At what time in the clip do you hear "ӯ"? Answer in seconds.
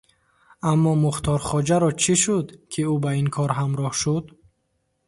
2.91-2.93